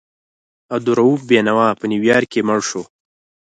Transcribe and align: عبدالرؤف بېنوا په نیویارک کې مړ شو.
عبدالرؤف 0.75 1.19
بېنوا 1.29 1.67
په 1.79 1.85
نیویارک 1.91 2.29
کې 2.33 2.41
مړ 2.47 2.59
شو. 2.69 2.83